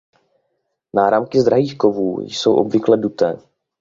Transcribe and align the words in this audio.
Náramky 0.95 1.41
z 1.41 1.43
drahých 1.43 1.77
kovů 1.77 2.21
jsou 2.21 2.55
obvykle 2.55 2.97
duté. 2.97 3.37